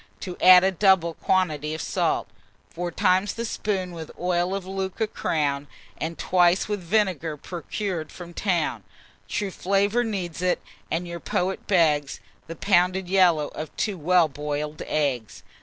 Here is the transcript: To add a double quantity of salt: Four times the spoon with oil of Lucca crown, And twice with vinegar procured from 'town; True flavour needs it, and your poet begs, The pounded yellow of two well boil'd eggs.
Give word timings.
To 0.21 0.35
add 0.41 0.63
a 0.63 0.71
double 0.71 1.13
quantity 1.13 1.75
of 1.75 1.81
salt: 1.83 2.27
Four 2.71 2.91
times 2.91 3.35
the 3.35 3.45
spoon 3.45 3.91
with 3.91 4.09
oil 4.19 4.55
of 4.55 4.65
Lucca 4.65 5.05
crown, 5.05 5.67
And 5.95 6.17
twice 6.17 6.67
with 6.67 6.79
vinegar 6.79 7.37
procured 7.37 8.11
from 8.11 8.33
'town; 8.33 8.83
True 9.29 9.51
flavour 9.51 10.03
needs 10.03 10.41
it, 10.41 10.59
and 10.89 11.07
your 11.07 11.19
poet 11.19 11.67
begs, 11.67 12.19
The 12.47 12.55
pounded 12.55 13.09
yellow 13.09 13.49
of 13.49 13.77
two 13.77 13.95
well 13.99 14.27
boil'd 14.27 14.81
eggs. 14.87 15.43